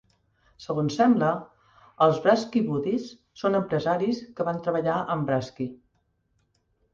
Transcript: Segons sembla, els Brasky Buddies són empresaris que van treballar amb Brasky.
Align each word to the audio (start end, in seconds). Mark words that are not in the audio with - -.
Segons 0.67 0.95
sembla, 1.01 1.27
els 2.05 2.17
Brasky 2.23 2.63
Buddies 2.69 3.05
són 3.43 3.59
empresaris 3.59 4.23
que 4.41 4.47
van 4.49 4.63
treballar 4.69 4.97
amb 5.17 5.29
Brasky. 5.31 5.69